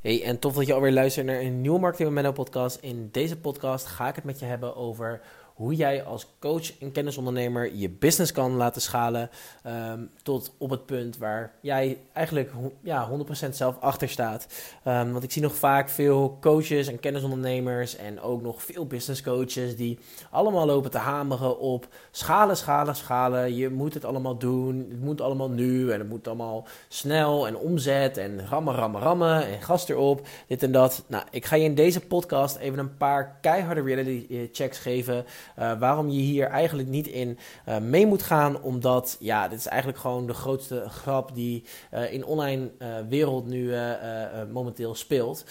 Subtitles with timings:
[0.00, 2.78] Hey, en tof dat je alweer luistert naar een nieuwe Marketing Menno podcast.
[2.80, 5.20] In deze podcast ga ik het met je hebben over
[5.58, 9.30] hoe jij als coach en kennisondernemer je business kan laten schalen
[9.62, 12.50] ehm, tot op het punt waar jij eigenlijk
[12.82, 13.10] ja,
[13.46, 14.46] 100% zelf achter staat.
[14.84, 19.22] Um, want ik zie nog vaak veel coaches en kennisondernemers en ook nog veel business
[19.22, 19.98] coaches die
[20.30, 23.54] allemaal lopen te hameren op schalen, schalen, schalen.
[23.54, 27.56] Je moet het allemaal doen, het moet allemaal nu en het moet allemaal snel en
[27.56, 31.04] omzet en rammen, rammen, rammen en gas erop, dit en dat.
[31.06, 35.24] Nou, ik ga je in deze podcast even een paar keiharde reality checks geven.
[35.58, 37.38] Uh, waarom je hier eigenlijk niet in
[37.68, 42.12] uh, mee moet gaan, omdat ja, dit is eigenlijk gewoon de grootste grap die uh,
[42.12, 42.70] in online
[43.08, 43.74] wereld nu
[44.52, 45.44] momenteel speelt.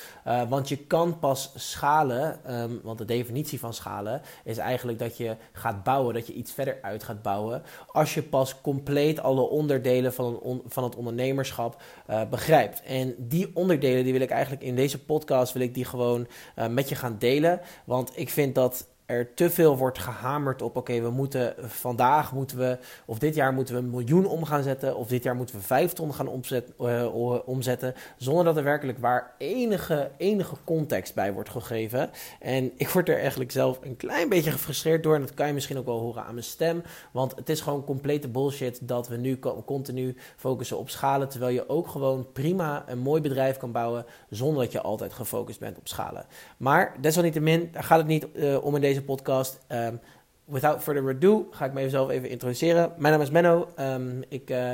[0.50, 5.36] want je kan pas schalen, um, want de definitie van schalen is eigenlijk dat je
[5.52, 10.14] gaat bouwen, dat je iets verder uit gaat bouwen, als je pas compleet alle onderdelen
[10.14, 11.82] van, een van het ondernemerschap
[12.30, 12.82] begrijpt.
[12.82, 16.28] En die onderdelen die wil ik eigenlijk in deze podcast wil ik die gewoon
[16.70, 21.02] met je gaan delen, want ik vind dat er te veel wordt gehamerd op: oké,
[21.02, 24.96] we moeten vandaag moeten we, of dit jaar moeten we een miljoen om gaan zetten,
[24.96, 28.98] of dit jaar moeten we vijf ton gaan omzet, uh, omzetten, zonder dat er werkelijk
[28.98, 32.10] waar enige, enige context bij wordt gegeven.
[32.40, 35.54] En ik word er eigenlijk zelf een klein beetje gefrustreerd door, en dat kan je
[35.54, 39.18] misschien ook wel horen aan mijn stem, want het is gewoon complete bullshit dat we
[39.18, 44.06] nu continu focussen op schalen, terwijl je ook gewoon prima een mooi bedrijf kan bouwen
[44.30, 46.26] zonder dat je altijd gefocust bent op schalen.
[46.58, 49.60] Maar desalniettemin, gaat het niet uh, om in deze podcast.
[49.72, 50.00] Um,
[50.48, 52.94] without further ado ga ik mezelf even introduceren.
[52.98, 53.68] Mijn naam is Menno.
[53.80, 54.72] Um, ik uh,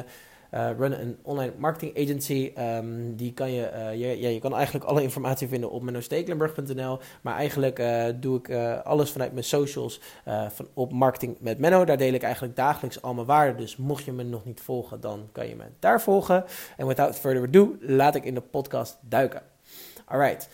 [0.53, 2.53] uh, run een online marketing agency.
[2.59, 6.99] Um, die kan je, uh, je, ja, je kan eigenlijk alle informatie vinden op mennostekelenburg.nl.
[7.21, 7.83] Maar eigenlijk
[8.21, 8.51] doe ik
[8.83, 10.01] alles vanuit mijn socials
[10.49, 11.85] van, op marketing met Menno.
[11.85, 13.57] Daar deel ik eigenlijk dagelijks al mijn waarden.
[13.57, 16.43] Dus mocht je me nog niet volgen, dan kan je me daar volgen.
[16.77, 19.41] En without further ado, laat ik in de podcast duiken.
[20.05, 20.49] Alright.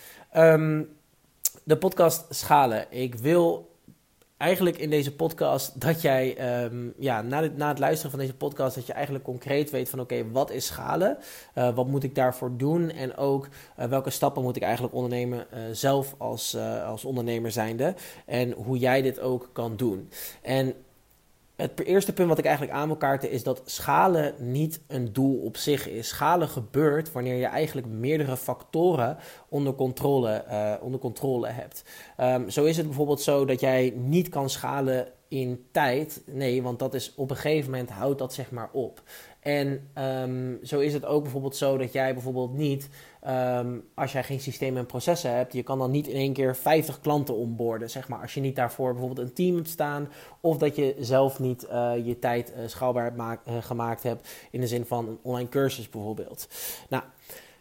[1.70, 2.86] De podcast schalen.
[2.90, 3.72] Ik wil
[4.38, 8.36] eigenlijk in deze podcast dat jij, um, ja, na, het, na het luisteren van deze
[8.36, 11.18] podcast, dat je eigenlijk concreet weet van oké, wat is schalen?
[11.56, 12.90] Uh, wat moet ik daarvoor doen?
[12.90, 13.48] En ook
[13.80, 17.94] uh, welke stappen moet ik eigenlijk ondernemen uh, zelf als, als ondernemer zijnde?
[18.26, 20.10] En hoe jij dit ook kan doen.
[20.42, 20.74] En
[21.62, 25.38] het eerste punt wat ik eigenlijk aan wil kaarten is dat schalen niet een doel
[25.38, 26.08] op zich is.
[26.08, 29.18] Schalen gebeurt wanneer je eigenlijk meerdere factoren
[29.50, 31.84] onder controle, uh, onder controle hebt.
[32.18, 36.22] Um, zo is het bijvoorbeeld zo dat jij niet kan schalen in tijd.
[36.26, 39.02] Nee, want dat is op een gegeven moment houdt dat zeg maar op.
[39.40, 42.90] En um, zo is het ook bijvoorbeeld zo dat jij bijvoorbeeld niet,
[43.28, 46.56] um, als jij geen systemen en processen hebt, je kan dan niet in één keer
[46.56, 48.22] 50 klanten onboorden, zeg maar.
[48.22, 50.10] Als je niet daarvoor bijvoorbeeld een team hebt staan,
[50.42, 54.68] of dat je zelf niet uh, je tijd uh, schaalbaar uh, gemaakt hebt, in de
[54.68, 56.48] zin van een online cursus bijvoorbeeld.
[56.90, 57.04] Nou,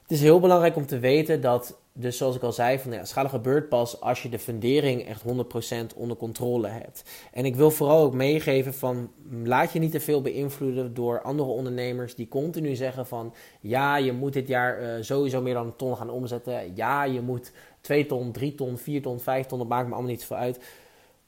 [0.08, 3.04] het is heel belangrijk om te weten dat dus zoals ik al zei, van, ja,
[3.04, 5.22] schalen gebeurt pas als je de fundering echt
[5.92, 7.02] 100% onder controle hebt.
[7.32, 9.10] En ik wil vooral ook meegeven van,
[9.44, 14.12] laat je niet te veel beïnvloeden door andere ondernemers die continu zeggen van, ja, je
[14.12, 16.76] moet dit jaar uh, sowieso meer dan een ton gaan omzetten.
[16.76, 20.10] Ja, je moet 2 ton, 3 ton, 4 ton, 5 ton, dat maakt me allemaal
[20.10, 20.60] niet zoveel uit.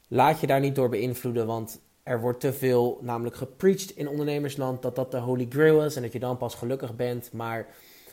[0.08, 4.82] Laat je daar niet door beïnvloeden, want er wordt te veel namelijk gepreached in ondernemersland
[4.82, 7.66] dat dat de holy grail is en dat je dan pas gelukkig bent, maar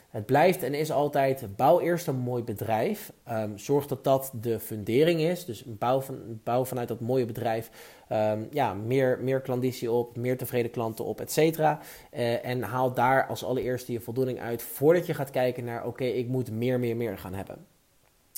[0.10, 3.12] het blijft en is altijd, bouw eerst een mooi bedrijf.
[3.32, 5.46] Um, zorg dat dat de fundering is.
[5.46, 7.70] Dus bouw, van, bouw vanuit dat mooie bedrijf
[8.12, 11.80] um, ja, meer, meer klanditie op, meer tevreden klanten op, et cetera.
[12.14, 16.04] Uh, en haal daar als allereerste je voldoening uit voordat je gaat kijken naar, oké,
[16.04, 17.66] ik moet meer, meer, meer gaan hebben.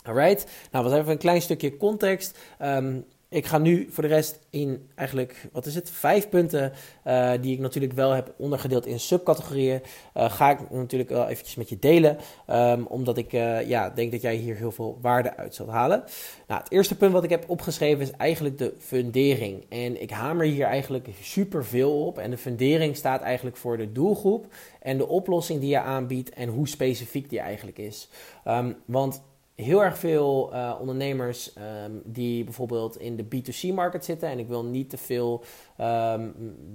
[0.03, 2.37] Alright, nou wat even een klein stukje context.
[2.61, 6.71] Um, ik ga nu voor de rest in eigenlijk, wat is het, vijf punten
[7.05, 9.81] uh, die ik natuurlijk wel heb ondergedeeld in subcategorieën.
[10.17, 12.17] Uh, ga ik natuurlijk wel eventjes met je delen,
[12.49, 16.03] um, omdat ik uh, ja, denk dat jij hier heel veel waarde uit zult halen.
[16.47, 19.65] Nou, het eerste punt wat ik heb opgeschreven is eigenlijk de fundering.
[19.69, 22.17] En ik hamer hier eigenlijk super veel op.
[22.17, 24.45] En de fundering staat eigenlijk voor de doelgroep
[24.81, 28.09] en de oplossing die je aanbiedt en hoe specifiek die eigenlijk is.
[28.45, 29.21] Um, want
[29.61, 34.29] heel erg veel uh, ondernemers um, die bijvoorbeeld in de B2C-markt zitten.
[34.29, 35.43] En ik wil niet te veel
[35.79, 36.33] um,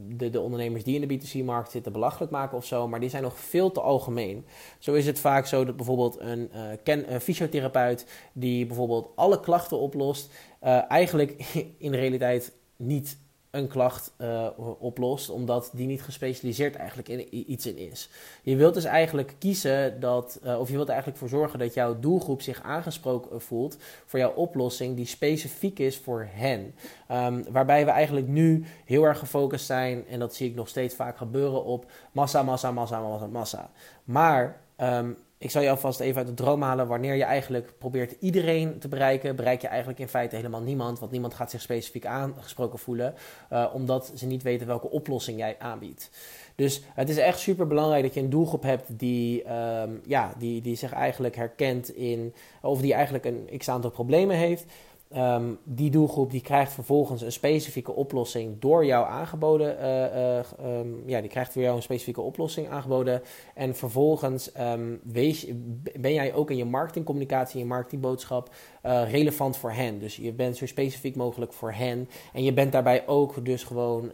[0.09, 2.89] de, de, ondernemers die in de B2C-markt zitten belachelijk maken of zo.
[2.89, 4.47] Maar die zijn nog veel te algemeen.
[4.79, 9.41] Zo is het vaak zo dat bijvoorbeeld een, uh, ken, een fysiotherapeut die bijvoorbeeld alle
[9.41, 10.33] klachten oplost.
[10.63, 13.19] Uh, eigenlijk in de realiteit niet
[13.55, 14.49] een klacht uh,
[14.79, 18.09] oplost, omdat die niet gespecialiseerd eigenlijk in iets in is.
[18.43, 21.99] Je wilt dus eigenlijk kiezen dat, uh, of je wilt eigenlijk voor zorgen dat jouw
[22.01, 26.75] doelgroep zich aangesproken voelt voor jouw oplossing die specifiek is voor hen.
[27.13, 30.95] Um, waarbij we eigenlijk nu heel erg gefocust zijn, en dat zie ik nog steeds
[30.95, 33.71] vaak gebeuren, op massa, massa, massa, massa, massa.
[34.05, 36.87] Maar um, ik zal je alvast even uit de droom halen.
[36.87, 40.99] Wanneer je eigenlijk probeert iedereen te bereiken, bereik je eigenlijk in feite helemaal niemand.
[40.99, 43.15] Want niemand gaat zich specifiek aangesproken voelen,
[43.53, 46.11] uh, omdat ze niet weten welke oplossing jij aanbiedt.
[46.55, 50.61] Dus het is echt super belangrijk dat je een doelgroep hebt die, um, ja, die,
[50.61, 54.65] die zich eigenlijk herkent in, of die eigenlijk een x aantal problemen heeft.
[55.15, 59.77] Ehm, die doelgroep die krijgt vervolgens een specifieke oplossing door jou aangeboden.
[59.81, 63.23] Uh, ja, die krijgt voor jou een specifieke oplossing aangeboden.
[63.55, 64.53] En vervolgens
[65.03, 65.47] wees,
[66.01, 68.55] ben jij ook in je marketingcommunicatie, in je marketingboodschap
[68.87, 69.99] uh, relevant voor hen.
[69.99, 72.09] Dus je bent zo specifiek mogelijk voor hen.
[72.33, 74.13] En je bent daarbij ook dus gewoon,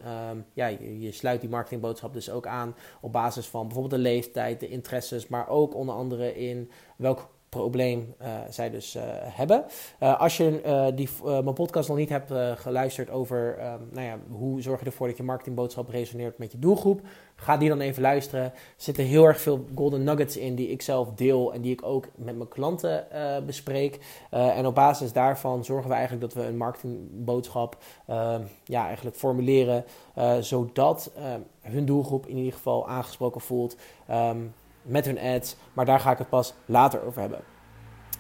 [0.53, 4.61] ja, je, je, sluit die marketingboodschap dus ook aan op basis van bijvoorbeeld de leeftijd,
[4.61, 9.65] de interesses, maar ook onder andere in welk probleem uh, zij dus uh, hebben.
[10.03, 13.59] Uh, als je die, mijn podcast nog niet hebt geluisterd over
[13.91, 17.01] nou ja, hoe zorg je ervoor dat je marketingboodschap resoneert met je doelgroep,
[17.35, 18.45] ga die dan even luisteren.
[18.45, 21.83] Er zitten heel erg veel golden nuggets in die ik zelf deel en die ik
[21.83, 23.07] ook met mijn klanten
[23.47, 23.99] bespreek.
[24.31, 27.77] en op basis daarvan zorgen we eigenlijk dat we een marketingboodschap
[28.65, 29.85] ja, eigenlijk formuleren,
[30.41, 31.13] zodat
[31.61, 33.77] hun doelgroep in ieder geval aangesproken voelt.
[34.83, 35.57] Met hun ads.
[35.73, 37.41] Maar daar ga ik het pas later over hebben.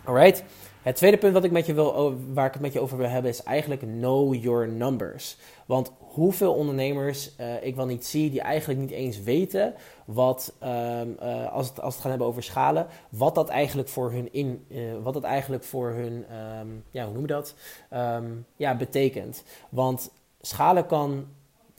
[0.04, 0.44] Alright.
[0.82, 3.08] Het tweede punt wat ik met je wil, waar ik het met je over wil
[3.08, 5.36] hebben is eigenlijk know your numbers.
[5.66, 9.74] Want hoeveel ondernemers uh, ik wel niet zie die eigenlijk niet eens weten
[10.04, 14.12] wat, um, uh, als, het, als het gaan hebben over schalen, wat dat eigenlijk voor
[14.12, 16.24] hun, in, uh, wat dat eigenlijk voor hun
[16.60, 17.54] um, ja, hoe noem je dat?
[17.94, 19.42] Um, ja, betekent.
[19.68, 20.10] Want
[20.40, 21.26] schalen kan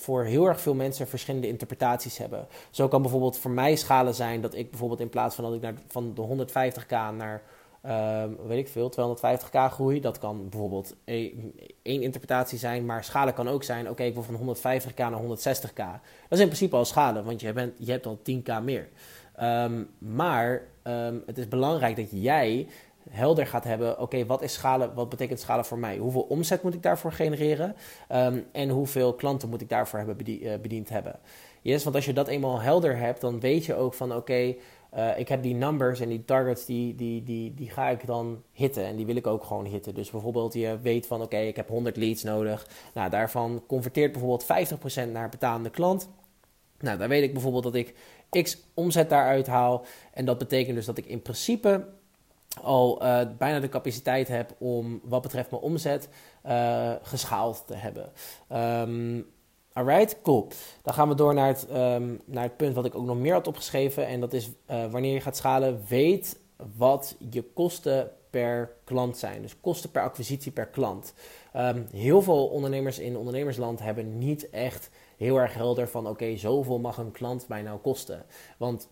[0.02, 2.48] voor heel erg veel mensen verschillende interpretaties hebben.
[2.70, 5.62] Zo kan bijvoorbeeld voor mij schalen zijn dat ik bijvoorbeeld in plaats van dat ik
[5.62, 7.42] naar, van de 150k naar
[7.86, 10.02] uh, weet ik veel, 250k groei.
[10.02, 11.32] Dat kan bijvoorbeeld e-,
[11.82, 15.76] één interpretatie zijn, maar schalen kan ook zijn: oké, ik wil van 150k naar 160k.
[15.76, 18.90] Dat is in principe al schalen, want je, bent, je hebt al 10k meer.
[19.42, 22.68] Um, maar um, het is belangrijk dat jij
[23.10, 25.98] helder gaat hebben, oké, wat is schalen, wat betekent schalen voor mij?
[25.98, 27.76] Hoeveel omzet moet ik daarvoor genereren?
[28.12, 31.20] Um, en hoeveel klanten moet ik daarvoor hebben uh, bediend hebben?
[31.62, 34.56] Yes, want als je dat eenmaal helder hebt, dan weet je ook van, oké,
[34.96, 38.44] uh, ik heb die numbers en die targets, die, die, die, die ga ik dan
[38.52, 38.86] hitten.
[38.86, 39.94] En die wil ik ook gewoon hitten.
[39.94, 42.68] Dus bijvoorbeeld je weet van, oké, ik heb 100 leads nodig.
[42.94, 44.72] Nou, daarvan converteert bijvoorbeeld
[45.08, 46.10] 50% naar betalende klant.
[46.80, 47.94] Nou, dan weet ik bijvoorbeeld dat ik
[48.44, 49.86] x omzet daaruit haal.
[50.14, 51.88] En dat betekent dus dat ik in principe
[52.62, 56.10] al uh, bijna de capaciteit heb om wat betreft mijn omzet
[56.46, 58.12] uh, geschaald te hebben.
[58.90, 59.26] Um,
[59.74, 60.48] alright, cool.
[60.82, 63.34] Dan gaan we door naar het, um, naar het punt wat ik ook nog meer
[63.34, 64.08] had opgeschreven.
[64.08, 66.40] En dat is uh, wanneer je gaat schalen, weet
[66.78, 69.42] wat je kosten per klant zijn.
[69.42, 71.14] Dus kosten per acquisitie per klant.
[71.56, 76.80] Um, heel veel ondernemers in ondernemersland hebben niet echt heel erg helder van oké, zoveel
[76.80, 78.26] mag een klant mij nou kosten.
[78.58, 78.90] Want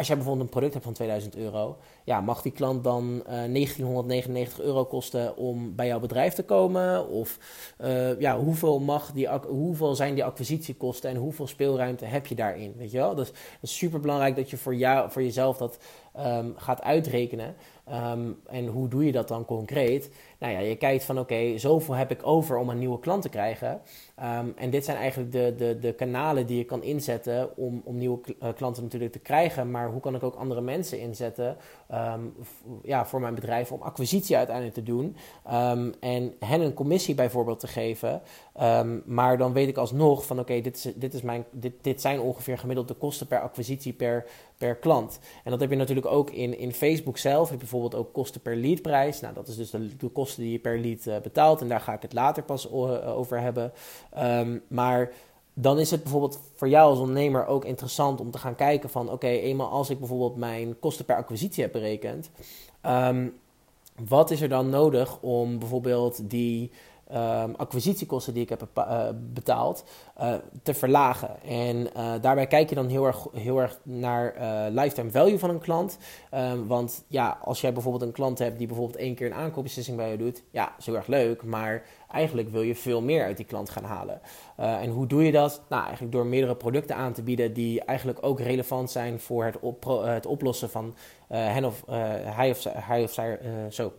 [0.00, 3.44] als jij bijvoorbeeld een product hebt van 2000 euro, ja, mag die klant dan uh,
[3.44, 7.08] eh, 1999 euro kosten om bij jouw bedrijf te komen?
[7.08, 7.38] Of
[7.80, 12.74] uh, ja, hoeveel, mag die, hoeveel zijn die acquisitiekosten en hoeveel speelruimte heb je daarin?
[12.76, 13.14] Weet je wel?
[13.14, 15.78] Dus het is super belangrijk dat je voor, jou, voor jezelf dat
[16.18, 17.54] um, gaat uitrekenen.
[17.92, 20.10] Um, en hoe doe je dat dan concreet?
[20.38, 23.28] Nou ja, je kijkt van oké, zoveel heb ik over om een nieuwe klant te
[23.28, 23.80] krijgen.
[24.22, 27.96] Um, en dit zijn eigenlijk de, de, de kanalen die je kan inzetten om, om
[27.96, 29.70] nieuwe eh, klanten natuurlijk te krijgen.
[29.70, 31.56] Maar hoe kan ik ook andere mensen inzetten
[32.82, 35.16] ja, voor mijn bedrijf om acquisitie uiteindelijk te doen.
[36.00, 38.22] En hen een commissie bijvoorbeeld te geven.
[39.04, 42.20] maar dan weet ik alsnog van oké, dit, is, dit, is mijn, dit, dit zijn
[42.20, 44.26] ongeveer gemiddelde kosten per acquisitie per,
[44.60, 45.18] per klant.
[45.44, 47.42] En dat heb je natuurlijk ook in, in Facebook zelf.
[47.42, 49.20] Heb je bijvoorbeeld ook kosten per leadprijs.
[49.20, 51.60] Nou, dat is dus de, kosten die je per lead uh, betaalt.
[51.60, 53.72] En daar ga ik het later pas uh, over hebben.
[54.18, 55.12] Um, maar
[55.54, 59.10] dan is het bijvoorbeeld voor jou als ondernemer ook interessant om te gaan kijken van...
[59.10, 62.30] oké, eenmaal als ik bijvoorbeeld mijn kosten per acquisitie heb berekend...
[62.86, 63.38] Um,
[64.08, 66.70] wat is er dan nodig om bijvoorbeeld die
[67.14, 69.84] um, acquisitiekosten die ik heb uh, betaald
[70.20, 71.42] uh, te verlagen.
[71.42, 74.34] En uh, daarbij kijk je dan heel erg, heel erg naar
[74.70, 75.98] lifetime value van een klant.
[76.34, 79.96] Um, want ja, als jij bijvoorbeeld een klant hebt die bijvoorbeeld één keer een aankoopbeslissing
[79.96, 83.36] bij je doet, ja, is heel erg leuk, maar eigenlijk wil je veel meer uit
[83.36, 84.20] die klant gaan halen.
[84.56, 85.62] en hoe doe je dat?
[85.68, 89.60] Nou, eigenlijk door meerdere producten aan te bieden die eigenlijk ook relevant zijn voor het,
[89.60, 90.94] op, het oplossen van
[91.28, 91.84] hen of,
[92.24, 93.38] hij of, hij of zij,
[93.70, 93.92] zo,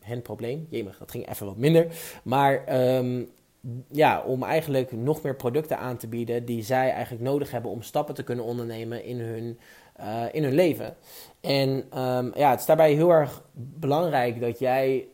[0.00, 0.66] hen, probleem.
[0.70, 1.86] Jemig, dat ging even wat minder.
[2.22, 3.28] Maar um,
[3.90, 7.82] ja, om eigenlijk nog meer producten aan te bieden die zij eigenlijk nodig hebben om
[7.82, 9.58] stappen te kunnen ondernemen in hun,
[10.00, 10.96] uh, in hun leven.
[11.40, 15.06] En um, ja, het is daarbij heel erg belangrijk dat jij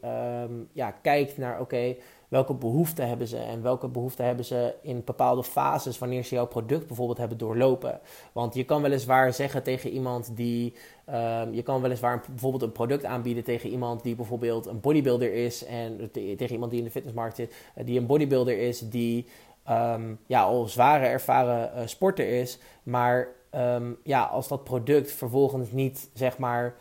[0.45, 1.97] um, ja, kijkt naar, oké,
[2.31, 6.47] welke behoeften hebben ze en welke behoeften hebben ze in bepaalde fases wanneer ze jouw
[6.47, 8.01] product bijvoorbeeld hebben doorlopen.
[8.33, 10.75] Want je kan weliswaar zeggen tegen iemand die,
[11.09, 15.33] um, je kan weliswaar een, bijvoorbeeld een product aanbieden tegen iemand die bijvoorbeeld een bodybuilder
[15.33, 19.27] is en tegen iemand die in de fitnessmarkt zit, uh, die een bodybuilder is, die
[19.71, 25.73] um, ja, al zware ervaren uh, sporter is, maar um, ja, als dat product vervolgens
[25.73, 26.75] niet zeg maar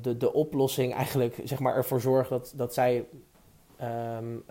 [0.00, 3.06] de, de oplossing eigenlijk zeg maar, ervoor zorgt dat, dat zij
[3.82, 4.44] um,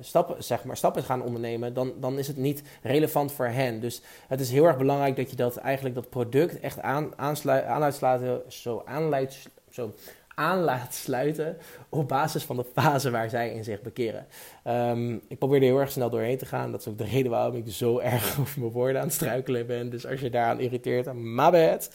[0.00, 3.80] stappen, zeg maar, stappen gaan ondernemen, dan, dan is het niet relevant voor hen.
[3.80, 8.44] Dus het is heel erg belangrijk dat je dat eigenlijk dat product echt aan, aansluit,
[8.48, 9.92] zo aanleidt, zo
[10.40, 11.56] aan laat sluiten
[11.88, 14.26] op basis van de fase waar zij in zich bekeren.
[14.64, 16.70] Um, ik probeer er heel erg snel doorheen te gaan.
[16.70, 19.66] Dat is ook de reden waarom ik zo erg over mijn woorden aan het struikelen
[19.66, 19.90] ben.
[19.90, 21.90] Dus als je daaraan irriteert, my bad.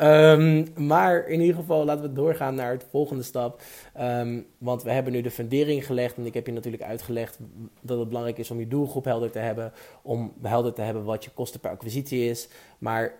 [0.00, 3.62] Um, maar in ieder geval laten we doorgaan naar het volgende stap.
[4.00, 6.16] Um, want we hebben nu de fundering gelegd.
[6.16, 7.38] En ik heb je natuurlijk uitgelegd
[7.80, 9.72] dat het belangrijk is om je doelgroep helder te hebben.
[10.02, 12.48] Om helder te hebben wat je kosten per acquisitie is.
[12.78, 13.12] Maar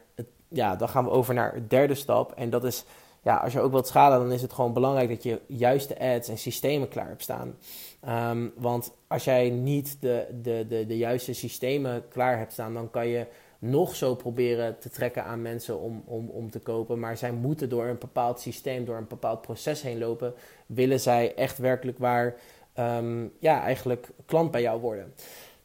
[0.48, 2.32] ja, dan gaan we over naar het derde stap.
[2.32, 2.84] En dat is
[3.22, 6.28] ja, als je ook wilt schalen, dan is het gewoon belangrijk dat je juiste ads
[6.28, 7.54] en systemen klaar hebt staan.
[8.00, 12.90] Ehm, want als jij niet de, de, de, de juiste systemen klaar hebt staan, dan
[12.90, 13.26] kan je
[13.58, 16.98] nog zo proberen te trekken aan mensen om, om, om te kopen.
[16.98, 20.34] Maar zij moeten door een bepaald systeem, door een bepaald proces heen lopen.
[20.66, 22.34] Willen zij echt werkelijk waar,
[22.78, 25.14] um, ja, eigenlijk klant bij jou worden.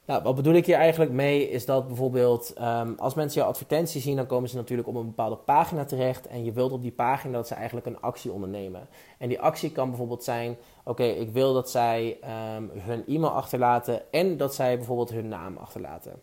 [0.05, 4.01] Nou, wat bedoel ik hier eigenlijk mee is dat bijvoorbeeld um, als mensen jouw advertentie
[4.01, 6.91] zien, dan komen ze natuurlijk op een bepaalde pagina terecht en je wilt op die
[6.91, 8.87] pagina dat ze eigenlijk een actie ondernemen.
[9.17, 12.17] En die actie kan bijvoorbeeld zijn, oké, ik wil dat zij
[12.57, 16.13] um, hun e-mail achterlaten en dat zij bijvoorbeeld hun naam achterlaten.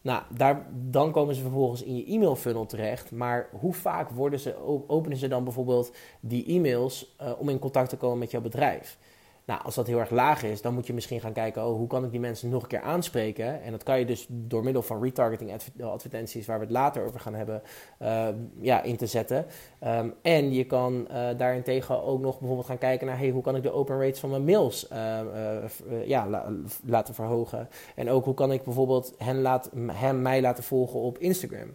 [0.00, 3.10] Nou, daar, dan komen ze vervolgens in je e-mail funnel terecht.
[3.10, 7.88] Maar hoe vaak worden ze, openen ze dan bijvoorbeeld die e-mails uh, om in contact
[7.88, 8.98] te komen met jouw bedrijf?
[9.46, 11.86] Nou, als dat heel erg laag is, dan moet je misschien gaan kijken, oh, hoe
[11.86, 13.62] kan ik die mensen nog een keer aanspreken?
[13.62, 17.20] En dat kan je dus door middel van retargeting advertenties, waar we het later over
[17.20, 17.62] gaan hebben,
[18.02, 18.28] uh,
[18.60, 19.46] ja, in te zetten.
[19.84, 23.56] Um, en je kan uh, daarentegen ook nog bijvoorbeeld gaan kijken naar, hey, hoe kan
[23.56, 26.52] ik de open rates van mijn mails uh, ja, la
[26.84, 27.68] laten verhogen?
[27.94, 31.74] En ook hoe kan ik bijvoorbeeld hen, laat, hem mij laten volgen op Instagram?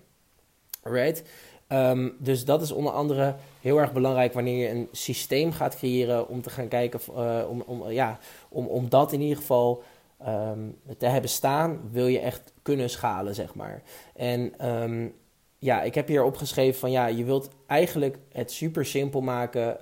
[0.84, 1.24] Alright?
[1.68, 6.28] Um, dus dat is onder andere heel erg belangrijk wanneer je een systeem gaat creëren
[6.28, 9.84] om te gaan kijken, uh, om, om, ja, om, om dat in ieder geval
[10.28, 13.82] um, te hebben staan, wil je echt kunnen schalen, zeg maar.
[14.16, 15.14] En um,
[15.58, 19.78] ja, ik heb hier opgeschreven van ja, je wilt eigenlijk het super simpel maken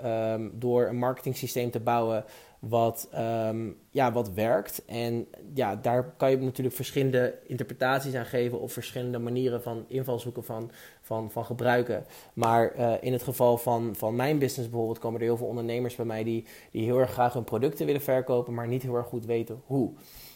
[0.59, 2.25] door een marketing systeem te bouwen
[2.59, 4.85] wat, um, ja, wat werkt.
[4.85, 10.43] En ja, daar kan je natuurlijk verschillende interpretaties aan geven of verschillende manieren van invalshoeken
[10.43, 12.05] van, van, van gebruiken.
[12.33, 15.95] Maar uh, in het geval van, van mijn business bijvoorbeeld komen er heel veel ondernemers
[15.95, 19.07] bij mij die, die heel erg graag hun producten willen verkopen, maar niet heel erg
[19.07, 19.91] goed weten hoe.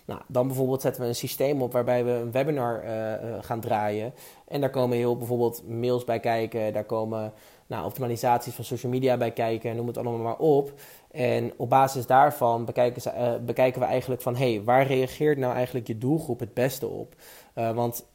[0.05, 4.13] Nou, dan bijvoorbeeld zetten we een systeem op waarbij we een webinar uh, gaan draaien.
[4.47, 7.33] En daar komen heel bijvoorbeeld mails bij kijken, daar komen
[7.67, 10.73] nou, optimalisaties van social media bij kijken, noem het allemaal maar op.
[11.11, 14.35] En op basis daarvan bekijken, ze, uh, bekijken we eigenlijk van...
[14.35, 17.15] hé, hey, waar reageert nou eigenlijk je doelgroep het beste op?
[17.55, 18.05] Uh, want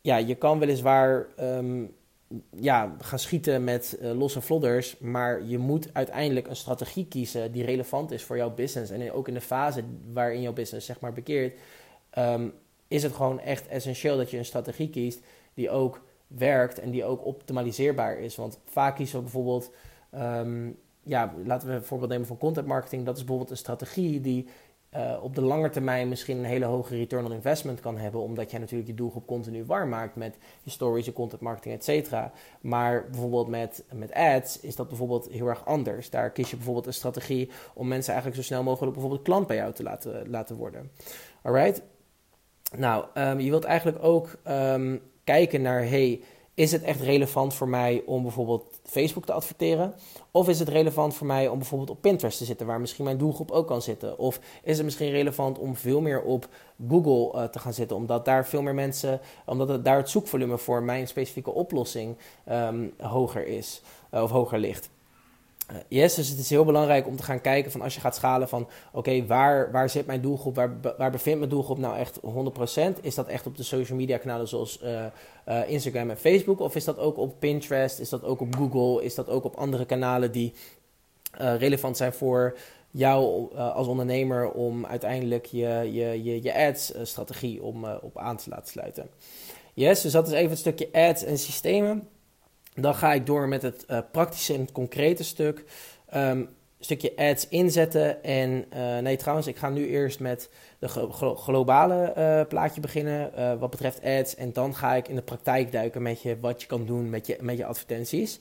[0.00, 1.94] ja, je kan weliswaar um,
[2.50, 4.98] ja, gaan schieten met uh, losse vlodders...
[4.98, 8.90] maar je moet uiteindelijk een strategie kiezen die relevant is voor jouw business.
[8.90, 11.58] En ook in de fase waarin jouw business zeg maar bekeert...
[12.18, 12.52] Um,
[12.88, 15.20] is het gewoon echt essentieel dat je een strategie kiest
[15.54, 16.78] die ook werkt...
[16.78, 18.36] en die ook optimaliseerbaar is.
[18.36, 19.70] Want vaak kiezen we bijvoorbeeld...
[20.14, 23.04] Um, ja, laten we een voorbeeld nemen van content marketing.
[23.04, 24.48] Dat is bijvoorbeeld een strategie die
[24.96, 28.50] uh, op de lange termijn misschien een hele hoge return on investment kan hebben, omdat
[28.50, 32.32] jij natuurlijk je doelgroep continu warm maakt met je stories, je content marketing, et cetera.
[32.60, 36.10] Maar bijvoorbeeld met, met ads is dat bijvoorbeeld heel erg anders.
[36.10, 39.56] Daar kies je bijvoorbeeld een strategie om mensen eigenlijk zo snel mogelijk bijvoorbeeld klant bij
[39.56, 40.90] jou te laten, laten worden.
[41.42, 41.82] Alright?
[42.76, 46.20] Nou, um, je wilt eigenlijk ook um, kijken naar, hey,
[46.54, 49.94] is het echt relevant voor mij om bijvoorbeeld Facebook te adverteren?
[50.30, 53.18] Of is het relevant voor mij om bijvoorbeeld op Pinterest te zitten, waar misschien mijn
[53.18, 54.18] doelgroep ook kan zitten?
[54.18, 56.48] Of is het misschien relevant om veel meer op
[56.88, 60.58] Google uh, te gaan zitten, omdat daar veel meer mensen, omdat het, daar het zoekvolume
[60.58, 62.16] voor mijn specifieke oplossing
[62.48, 63.82] um, hoger is
[64.14, 64.90] uh, of hoger ligt?
[65.70, 68.14] Uh, yes, dus het is heel belangrijk om te gaan kijken van als je gaat
[68.14, 72.20] schalen van oké, waar, waar zit mijn doelgroep, waar, waar bevindt mijn doelgroep nou echt
[72.20, 73.00] 100%?
[73.00, 75.04] Is dat echt op de social media kanalen zoals uh,
[75.48, 76.60] uh, Instagram en Facebook?
[76.60, 77.98] Of is dat ook op Pinterest?
[77.98, 79.04] Is dat ook op Google?
[79.04, 80.54] Is dat ook op andere kanalen die
[81.38, 82.56] relevant zijn voor
[82.90, 88.66] jou als ondernemer om uiteindelijk je, je, je, je ads-strategie om op aan te laten
[88.66, 89.08] sluiten?
[89.74, 92.08] Yes, dus dat is even het stukje ads en systemen.
[92.76, 95.64] Dan ga ik door met het uh, praktische en het concrete stuk.
[96.14, 96.48] Um,
[96.80, 98.22] stukje ads inzetten.
[98.22, 98.64] En
[99.02, 100.88] nee, trouwens, ik ga nu eerst met de
[101.36, 104.34] globale plaatje beginnen wat betreft ads.
[104.34, 107.26] En dan ga ik in de praktijk duiken met je wat je kan doen met
[107.26, 108.40] je, met je advertenties.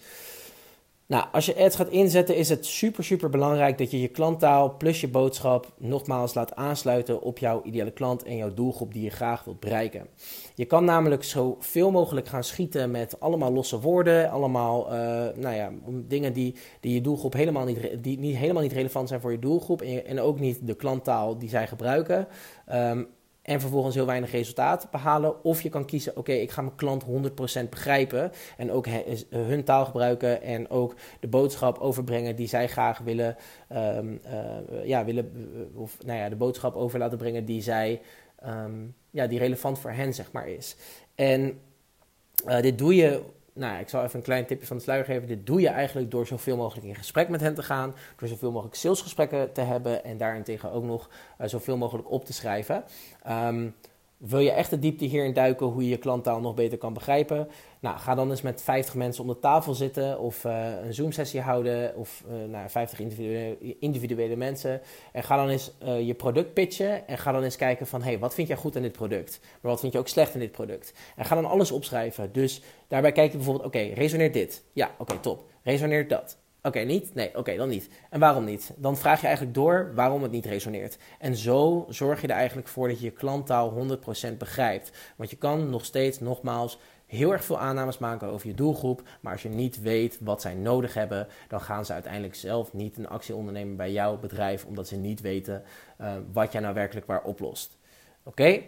[1.07, 4.77] Nou, als je ads gaat inzetten, is het super, super belangrijk dat je je klanttaal
[4.77, 9.09] plus je boodschap nogmaals laat aansluiten op jouw ideale klant en jouw doelgroep die je
[9.09, 10.07] graag wilt bereiken.
[10.55, 14.97] Je kan namelijk zoveel mogelijk gaan schieten met allemaal losse woorden, allemaal uh,
[15.35, 15.71] nou ja,
[16.07, 19.39] dingen die, die je doelgroep helemaal niet, die niet, helemaal niet relevant zijn voor je
[19.39, 22.27] doelgroep en, ook niet de klanttaal die zij gebruiken.
[22.73, 23.07] Um,
[23.45, 25.43] en vervolgens heel weinig resultaat behalen.
[25.43, 28.85] Of je kan kiezen, oké, ik ga mijn klant 100% begrijpen en ook
[29.29, 33.35] hun taal gebruiken en ook de boodschap overbrengen die zij graag willen,
[33.71, 38.01] um, uh, ja, willen of nou ja, de boodschap over laten brengen die zij,
[38.47, 40.75] um, ja, die relevant voor hen, zeg maar, is.
[41.15, 41.59] En
[42.47, 43.21] uh, dit doe je
[43.55, 45.27] nou, ik zal even een klein tipje van de sluier geven.
[45.27, 48.51] Dit doe je eigenlijk door zoveel mogelijk in gesprek met hen te gaan, door zoveel
[48.51, 51.09] mogelijk salesgesprekken te hebben en daarentegen ook nog
[51.41, 52.83] uh, zoveel mogelijk op te schrijven.
[53.29, 53.75] Um,
[54.17, 57.47] wil je echt de diepte hierin duiken hoe je je klanttaal nog beter kan begrijpen?
[57.79, 61.41] Nou, ga dan eens met 50 mensen om de tafel zitten of uh, een Zoom-sessie
[61.41, 64.81] houden of uh, nou, 50 individuele, individuele, mensen.
[65.11, 68.19] En ga dan eens uh, je product pitchen en ga dan eens kijken van, hey,
[68.19, 69.39] wat vind jij goed aan dit product?
[69.61, 70.93] Maar wat vind je ook slecht in dit product?
[71.15, 72.31] En ga dan alles opschrijven.
[72.31, 74.63] Dus daarbij kijk je bijvoorbeeld, oké, resoneert dit?
[74.73, 75.43] Ja, oké, top.
[75.63, 76.37] Resoneert dat?
[76.65, 77.13] Oké, niet?
[77.13, 77.89] Nee, oké, dan niet.
[78.09, 78.73] En waarom niet?
[78.75, 80.97] Dan vraag je eigenlijk door waarom het niet resoneert.
[81.19, 83.97] En zo zorg je er eigenlijk voor dat je je klanttaal
[84.31, 84.91] 100% begrijpt.
[85.15, 89.01] Want je kan nog steeds, nogmaals, heel erg veel aannames maken over je doelgroep.
[89.21, 92.97] Maar als je niet weet wat zij nodig hebben, dan gaan ze uiteindelijk zelf niet
[92.97, 95.63] een actie ondernemen bij jouw bedrijf, omdat ze niet weten
[96.01, 97.77] uh, wat jij nou werkelijk waar oplost.
[98.23, 98.61] Oké?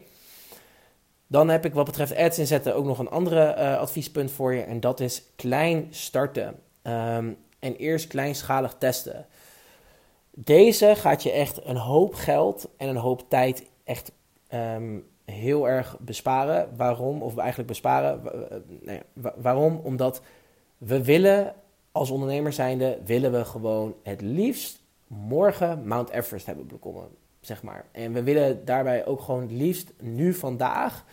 [1.27, 4.61] Dan heb ik wat betreft ads inzetten ook nog een andere uh, adviespunt voor je.
[4.61, 6.59] En dat is klein starten.
[6.83, 9.25] Um, en eerst kleinschalig testen.
[10.31, 14.11] Deze gaat je echt een hoop geld en een hoop tijd echt
[14.53, 16.69] um, heel erg besparen.
[16.75, 17.21] Waarom?
[17.21, 18.21] Of eigenlijk besparen.
[18.81, 19.01] Nee,
[19.35, 19.81] waarom?
[19.83, 20.21] Omdat
[20.77, 21.53] we willen
[21.91, 27.07] als ondernemer zijnde, willen we gewoon het liefst morgen Mount Everest hebben beklommen.
[27.41, 27.85] Zeg maar.
[27.91, 31.05] En we willen daarbij ook gewoon het liefst nu vandaag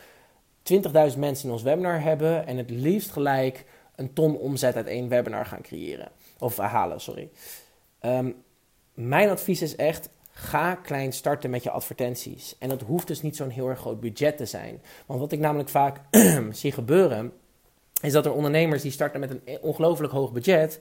[0.73, 2.47] 20.000 mensen in ons webinar hebben.
[2.47, 3.65] En het liefst gelijk
[3.97, 6.09] een ton omzet uit één webinar gaan creëren.
[6.39, 7.31] Of halen, sorry.
[8.01, 8.31] Ehm,
[8.95, 12.57] mijn advies is echt, ga klein starten met je advertenties.
[12.59, 14.83] En dat hoeft dus niet zo'n heel erg groot budget te zijn.
[15.07, 16.01] Want wat ik namelijk vaak
[16.51, 17.33] zie gebeuren,
[18.01, 20.81] is dat er ondernemers die starten met een ongelooflijk hoog budget,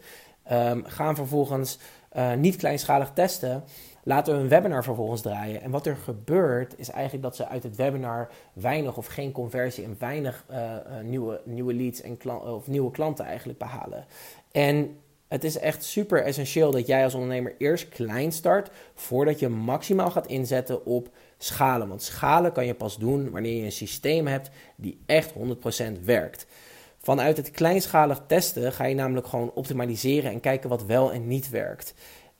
[0.51, 1.77] um, gaan vervolgens
[2.13, 3.63] uh, niet kleinschalig testen,
[4.03, 5.61] laten hun webinar vervolgens draaien.
[5.61, 9.83] En wat er gebeurt, is eigenlijk dat ze uit het webinar weinig of geen conversie
[9.83, 14.05] en weinig uh, uh, nieuwe, nieuwe leads en of nieuwe klanten eigenlijk behalen.
[14.51, 14.97] En
[15.33, 20.11] het is echt super essentieel dat jij als ondernemer eerst klein start voordat je maximaal
[20.11, 21.87] gaat inzetten op schalen.
[21.87, 26.45] Want schalen kan je pas doen wanneer je een systeem hebt die echt 100% werkt.
[26.97, 31.49] Vanuit het kleinschalig testen ga je namelijk gewoon optimaliseren en kijken wat wel en niet
[31.49, 31.93] werkt.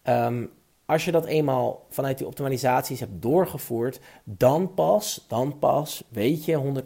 [0.04, 0.52] Um,
[0.86, 6.84] als je dat eenmaal vanuit die optimalisaties hebt doorgevoerd, dan pas, dan pas weet je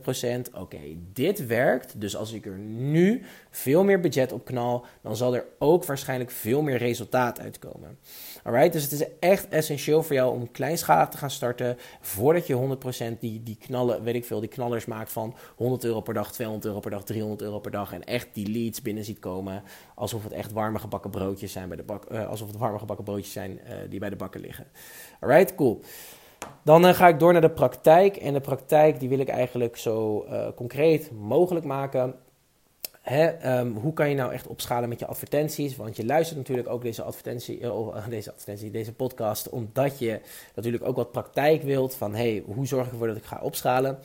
[0.50, 0.80] 100%, oké,
[1.14, 2.02] dit werkt.
[2.02, 6.32] Dus als ik er nu veel meer budget op knal, dan zal er ook waarschijnlijk
[6.32, 7.98] veel meer resultaat uitkomen.
[8.44, 12.78] Alright, dus het is echt essentieel voor jou om kleinschalig te gaan starten voordat je
[13.16, 16.32] 100% die, die knallen, weet ik veel, die knallers maakt van 100 euro per dag,
[16.32, 19.64] 200 euro per dag, 300 euro per dag en echt die leads binnen ziet komen
[19.96, 23.06] alsof het echt warme gebakken broodjes zijn bij de bak, uh, alsof het warme gebakken
[23.06, 24.68] broodjes zijn uh, die bij de bakken liggen.
[25.20, 25.82] Alright, cool.
[26.64, 29.78] Dan uh, ga ik door naar de praktijk en de praktijk die wil ik eigenlijk
[29.78, 32.16] zo concreet mogelijk maken.
[33.08, 35.76] Hè, um, hoe kan je nou echt opschalen met je advertenties?
[35.76, 40.22] Want je luistert natuurlijk ook deze advertentie, uh, deze advertentie, deze podcast, omdat je
[40.56, 44.00] natuurlijk ook wat praktijk wilt van hey, hoe zorg ik ervoor dat ik ga opschalen?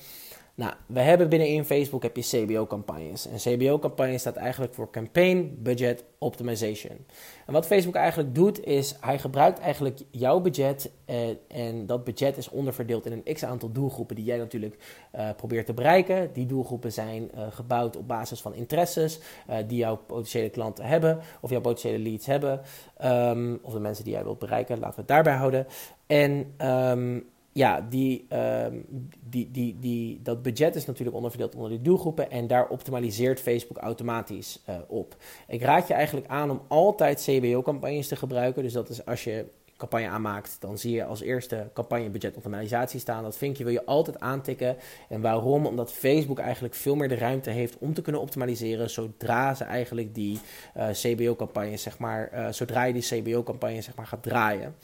[0.55, 3.27] Nou, we hebben binnenin Facebook heb je CBO-campagnes.
[3.27, 7.07] En CBO-campagne staat eigenlijk voor Campaign Budget Optimization.
[7.47, 10.91] En wat Facebook eigenlijk doet, is hij gebruikt eigenlijk jouw budget.
[11.05, 14.77] Eh, en dat budget is onderverdeeld in een x-aantal doelgroepen die jij natuurlijk
[15.15, 16.31] uh, probeert te bereiken.
[16.33, 19.21] Die doelgroepen zijn uh, gebouwd op basis van interesses
[19.67, 21.21] die jouw potentiële klanten hebben.
[21.41, 22.61] Of jouw potentiële leads hebben.
[23.05, 24.79] Um, of de mensen die jij wilt bereiken.
[24.79, 25.67] Laten we het daarbij houden.
[26.07, 28.87] En um, ja, die, um,
[29.29, 33.79] die, die, die, dat budget is natuurlijk onderverdeeld onder die doelgroepen en daar optimaliseert Facebook
[33.79, 35.17] automatisch uh, op.
[35.49, 38.63] Ik raad je eigenlijk aan om altijd CBO-campagnes te gebruiken.
[38.63, 39.45] Dus dat is als je
[39.77, 43.23] campagne aanmaakt, dan zie je als eerste campagnebudget optimalisatie staan.
[43.23, 44.77] Dat vinkje wil je altijd aantikken.
[45.09, 45.67] En waarom?
[45.67, 50.15] Omdat Facebook eigenlijk veel meer de ruimte heeft om te kunnen optimaliseren zodra ze eigenlijk
[50.15, 50.41] die
[50.77, 54.75] uh, CBO-campagne, zeg maar, uh, zodra je die CBO-campagne zeg maar gaat draaien.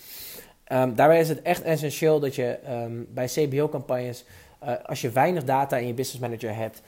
[0.72, 4.24] Um, daarbij is het echt essentieel dat je um, bij CBO-campagnes,
[4.64, 6.82] uh, als je weinig data in je business manager hebt,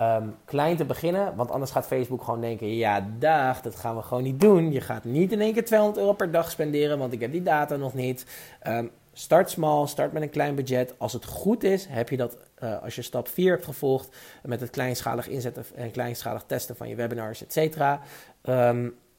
[0.00, 1.36] um, klein te beginnen.
[1.36, 4.72] Want anders gaat Facebook gewoon denken: ja, dag, dat gaan we gewoon niet doen.
[4.72, 7.42] Je gaat niet in één keer 200 euro per dag spenderen, want ik heb die
[7.42, 8.26] data nog niet.
[9.12, 10.94] start small, start met een klein budget.
[10.98, 14.60] Als het goed is, heb je dat uh, als je stap 4 hebt gevolgd met
[14.60, 18.00] het kleinschalig inzetten en kleinschalig testen van je webinars, et cetera.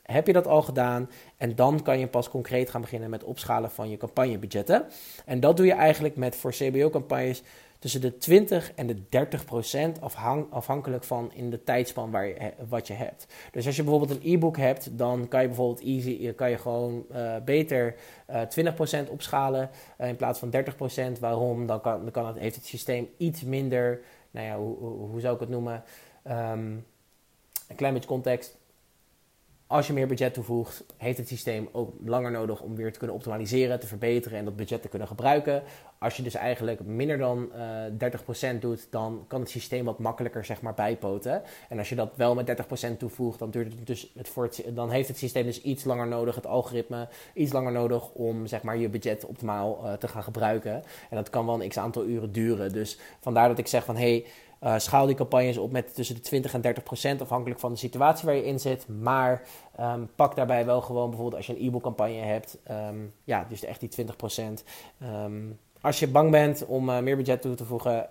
[0.04, 1.10] Heb je dat al gedaan?
[1.38, 4.86] En dan kan je pas concreet gaan beginnen met opschalen van je campagnebudgetten.
[5.26, 7.44] En dat doe je eigenlijk met voor CBO-campagnes
[7.84, 12.54] tussen de 20 en de 30 procent afhang, afhankelijk van in de tijdspan waar je,
[12.70, 13.28] wat je hebt.
[13.52, 17.06] Dus als je bijvoorbeeld een e-book hebt, dan kan je bijvoorbeeld easy, kan je gewoon
[17.12, 17.96] uh, beter
[18.30, 19.70] uh, eh, 20 procent opschalen
[20.02, 21.20] uh, in plaats van 30 procent.
[21.20, 21.68] Waarom?
[21.68, 25.20] Dan, kan, dan kan het, heeft het systeem iets minder, nou ja, hoe, hoe, hoe
[25.20, 25.84] zou ik het noemen?
[26.28, 26.86] Um,
[27.68, 28.58] een klein beetje context
[29.74, 33.16] als je meer budget toevoegt, heeft het systeem ook langer nodig om weer te kunnen
[33.16, 35.64] optimaliseren, te verbeteren en dat budget te kunnen gebruiken.
[35.98, 40.00] Als je dus eigenlijk minder dan uh, eh, 30% doet, dan kan het systeem wat
[40.00, 41.42] makkelijker zeg maar, bijpoten.
[41.70, 44.64] En als je dat wel met 30% toevoegt, dan, duurt het dus het voor het,
[44.74, 48.64] dan heeft het systeem dus iets langer nodig, het algoritme iets langer nodig om zeg
[48.64, 50.74] maar, je budget optimaal uh, te gaan gebruiken.
[51.10, 52.74] En dat kan wel een x aantal uren duren.
[52.74, 54.26] Dus vandaar dat ik zeg van hey,
[54.64, 57.78] uh, schaal die campagnes op met tussen de 20 en 30 procent, afhankelijk van de
[57.78, 58.88] situatie waar je in zit.
[58.88, 59.48] Maar
[59.80, 63.64] um, pak daarbij wel gewoon bijvoorbeeld als je een e-book campagne hebt, um, ja, dus
[63.64, 64.64] echt die 20 procent.
[65.04, 68.10] Um, als je bang bent om uh, meer budget toe te voegen,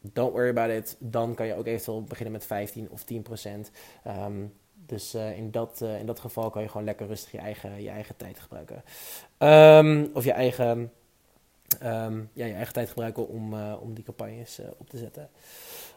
[0.00, 0.96] don't worry about it.
[0.98, 3.70] Dan kan je ook eventueel beginnen met 15 of 10 procent.
[4.86, 7.90] dus uh, in, dat, in dat geval kan je gewoon lekker rustig je eigen, je
[7.90, 8.82] eigen tijd gebruiken.
[10.14, 10.92] of je eigen
[11.82, 15.28] um, ja, je eigen tijd gebruiken om, uh, om die campagnes uh, op te zetten.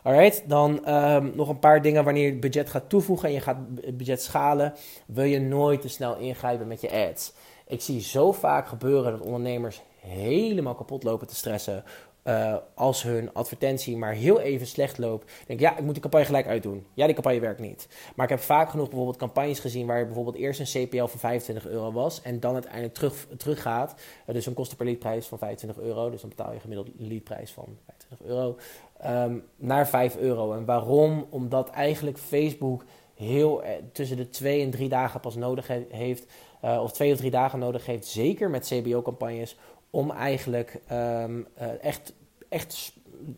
[0.03, 3.57] Alright, dan um, nog een paar dingen wanneer je budget gaat toevoegen en je gaat
[3.81, 4.73] het budget schalen,
[5.05, 7.33] wil je nooit te snel ingrijpen met je ads.
[7.67, 11.83] Ik zie zo vaak gebeuren dat ondernemers helemaal kapot lopen te stressen
[12.23, 16.01] uh, als hun advertentie maar heel even slecht loopt, denk ik, ja, ik moet die
[16.01, 16.85] campagne gelijk uitdoen.
[16.93, 17.87] Ja, die campagne werkt niet.
[18.15, 21.67] Maar ik heb vaak genoeg bijvoorbeeld campagnes gezien waar bijvoorbeeld eerst een CPL van 25
[21.67, 23.95] euro was en dan uiteindelijk terug, teruggaat.
[24.27, 27.51] Uh, dus een kosten per leadprijs van 25 euro, dus dan betaal je gemiddeld leadprijs
[27.51, 28.57] van 25 euro,
[29.05, 30.53] um, naar 5 euro.
[30.53, 31.27] En waarom?
[31.29, 36.25] Omdat eigenlijk Facebook heel eh, tussen de 2 en 3 dagen pas nodig he heeft,
[36.61, 39.57] of 2 of 3 dagen nodig heeft, zeker met CBO-campagnes,
[39.91, 42.13] om eigenlijk um, uh, echt,
[42.49, 42.93] echt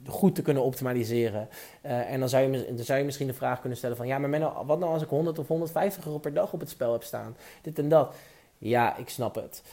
[0.07, 1.47] goed te kunnen optimaliseren.
[1.85, 4.07] Uh, en dan zou, je, zou je misschien de vraag kunnen stellen van...
[4.07, 6.91] ja, maar wat nou als ik 100 of 150 euro per dag op het spel
[6.91, 7.37] heb staan?
[7.61, 8.15] Dit en dat.
[8.57, 9.63] Ja, ik snap het.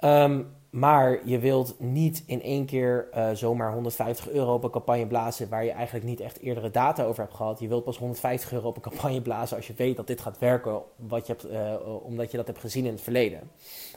[0.00, 5.06] Um, maar je wilt niet in één keer uh, zomaar 150 euro op een campagne
[5.06, 7.60] blazen waar je eigenlijk niet echt eerdere data over hebt gehad.
[7.60, 10.38] Je wilt pas 150 euro op een campagne blazen als je weet dat dit gaat
[10.38, 13.40] werken, wat je hebt, uh, omdat je dat hebt gezien in het verleden.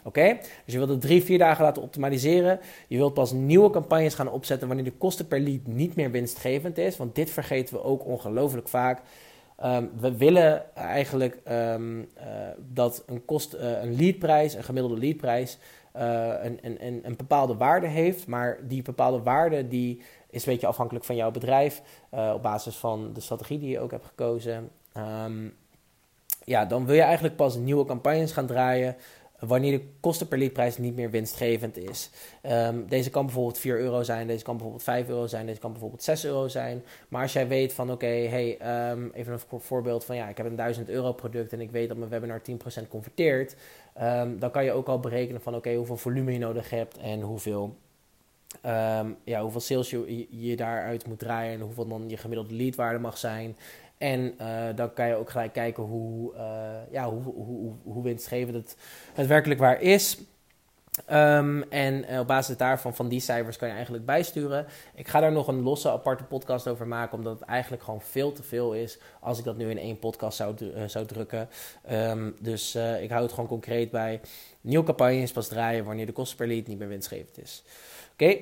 [0.04, 0.38] Oké?
[0.66, 2.60] Dus je wilt het drie, vier dagen laten optimaliseren.
[2.88, 6.78] Je wilt pas nieuwe campagnes gaan opzetten wanneer de kosten per lead niet meer winstgevend
[6.78, 6.98] is.
[6.98, 9.02] Want dit vergeten we ook ongelooflijk vaak.
[9.64, 12.06] Um, we willen eigenlijk um, uh,
[12.58, 15.58] dat een, kost, een leadprijs, een gemiddelde leadprijs,
[15.94, 18.28] een, een, een, bepaalde waarde heeft.
[18.28, 21.82] Maar die bepaalde waarde die is een beetje afhankelijk van jouw bedrijf.
[22.14, 24.70] Uh, op basis van de strategie die je ook hebt gekozen.
[25.26, 25.56] Um,
[26.44, 28.96] ja, dan wil je eigenlijk pas nieuwe campagnes gaan draaien
[29.48, 32.10] wanneer de kosten per leadprijs niet meer winstgevend is.
[32.44, 35.72] Um, deze kan bijvoorbeeld 4 euro zijn, deze kan bijvoorbeeld 5 euro zijn, deze kan
[35.72, 36.84] bijvoorbeeld 6 euro zijn.
[37.08, 38.58] Maar als jij weet van oké, hey,
[38.92, 41.88] um, even een voorbeeld van ja, ik heb een 1000 euro product en ik weet
[41.88, 42.42] dat mijn webinar
[42.84, 43.56] 10% converteert.
[44.02, 47.22] Um, dan kan je ook al berekenen van oké, hoeveel volume je nodig hebt en
[47.22, 47.76] hoeveel
[48.66, 53.00] Um, ja, hoeveel sales je, je, daaruit moet draaien en hoeveel dan je gemiddelde leadwaarde
[53.00, 53.58] mag zijn.
[53.98, 58.04] En uh, dan kan je ook gelijk kijken hoe, uh, ja, hoe, hoe, hoe, hoe
[58.04, 58.78] winstgevend het,
[59.14, 60.22] het werkelijk waar is.
[61.12, 64.66] Um, en uh, op basis daarvan, van die cijfers, kan je eigenlijk bijsturen.
[64.96, 68.32] Ik ga daar nog een losse aparte podcast over maken, omdat het eigenlijk gewoon veel
[68.32, 71.50] te veel is als ik dat nu in één podcast zou, zou drukken.
[71.92, 74.22] Um, dus ik hou het gewoon concreet bij
[74.62, 77.64] nieuwe campagnes pas draaien wanneer de kosten per lead niet meer winstgevend is.
[78.14, 78.40] Oké.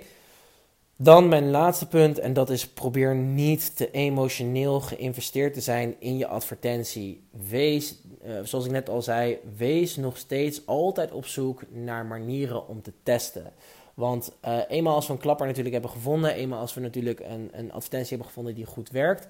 [1.04, 6.18] Dan mijn laatste punt, en dat is probeer niet te emotioneel geïnvesteerd te zijn in
[6.18, 7.24] je advertentie.
[7.50, 12.68] Wees, uh, zoals ik net al zei, wees nog steeds altijd op zoek naar manieren
[12.68, 13.54] om te testen.
[13.94, 17.50] Want uh, eenmaal als we een klapper natuurlijk hebben gevonden, eenmaal als we natuurlijk een,
[17.52, 19.28] een advertentie hebben gevonden die goed werkt,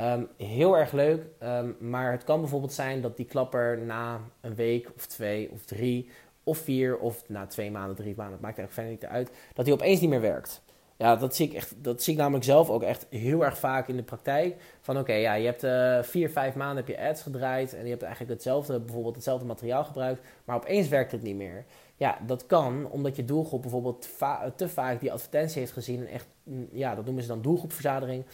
[0.00, 1.22] um, heel erg leuk.
[1.42, 5.64] Um, maar het kan bijvoorbeeld zijn dat die klapper na een week of twee of
[5.64, 6.10] drie
[6.44, 9.66] of vier of na twee maanden, drie maanden, het maakt eigenlijk verder niet uit, dat
[9.66, 10.64] hij opeens niet meer werkt.
[10.96, 13.88] Ja, dat zie ik, echt, dat zie ik namelijk zelf ook echt heel erg vaak
[13.88, 14.56] in de praktijk.
[14.80, 17.90] Van oké, ja, je hebt uh, vier, vijf maanden heb je ads gedraaid en je
[17.90, 21.64] hebt eigenlijk hetzelfde, bijvoorbeeld hetzelfde materiaal gebruikt, maar opeens werkt het niet meer.
[21.96, 24.08] Ja, dat kan omdat je doelgroep bijvoorbeeld
[24.56, 28.24] te vaak die advertentie heeft gezien en echt, mm, ja, dat noemen ze dan doelgroepverzadiging.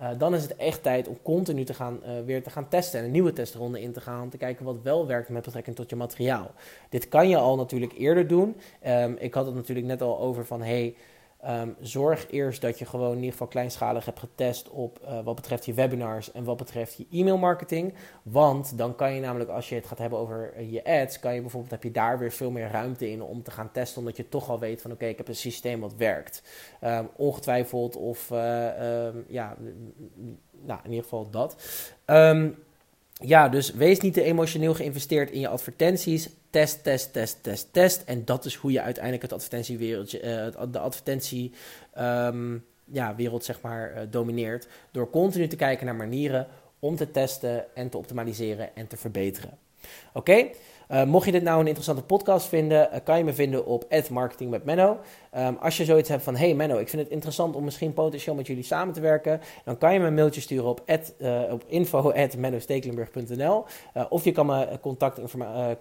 [0.00, 2.98] Uh, dan is het echt tijd om continu te gaan, uh, weer te gaan testen
[2.98, 4.22] en een nieuwe testronde in te gaan.
[4.22, 6.50] Om te kijken wat wel werkt met betrekking tot je materiaal.
[6.88, 8.56] Dit kan je al natuurlijk eerder doen.
[8.86, 10.94] Um, ik had het natuurlijk net al over van hey,
[11.42, 15.34] Ehm, zorg eerst dat je gewoon in ieder geval kleinschalig hebt getest op uh, wat
[15.34, 17.94] betreft je webinars en wat betreft je e-mail marketing.
[18.22, 21.34] Want dan kan je namelijk, als je het gaat hebben over eh, je ads, kan
[21.34, 23.98] je bijvoorbeeld, heb je daar weer veel meer ruimte in om te gaan testen.
[23.98, 26.42] Omdat je toch al weet van oké, ik heb een systeem wat werkt.
[26.84, 29.56] Um, ongetwijfeld of uh, um, ja,
[30.50, 31.56] nou in ieder geval dat.
[33.24, 38.02] Ja, dus wees niet te emotioneel geïnvesteerd in je advertenties test, test, test, test, test.
[38.04, 41.52] En dat is hoe je uiteindelijk het advertentiewereldje, uh, de advertentie
[41.98, 44.68] um, ja, wereld zeg maar, uh, domineert.
[44.90, 46.46] Door continu te kijken naar manieren
[46.78, 49.58] om te testen en te optimaliseren en te verbeteren.
[50.12, 50.48] Oké?
[50.90, 54.50] Uh, mocht je dit nou een interessante podcast vinden, kan je me vinden op Marketing
[54.50, 55.00] met Menno.
[55.38, 58.34] Um, als je zoiets hebt van, hey Menno, ik vind het interessant om misschien potentieel
[58.34, 60.82] met jullie samen te werken, dan kan je me een mailtje sturen op,
[61.18, 63.64] uh, op info.mennostekelenburg.nl
[64.08, 65.20] of je kan me contact,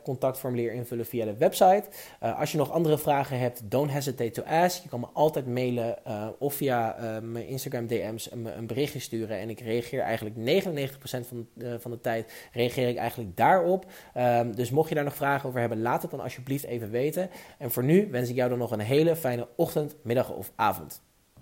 [0.03, 1.83] contactformulier invullen via de website.
[2.19, 4.83] als je nog andere vragen hebt, don't hesitate to ask.
[4.83, 5.97] Je kan me altijd mailen
[6.39, 11.47] of via mijn Instagram DM's een, een, berichtje sturen en ik reageer eigenlijk 99% van,
[11.79, 13.85] van de tijd reageer ik eigenlijk daarop.
[14.17, 17.29] Um, dus mocht je daar nog vragen over hebben, laat het dan alsjeblieft even weten.
[17.57, 19.15] En voor nu wens ik jou dan nog een hele
[19.55, 21.01] ochtend, middag of avond.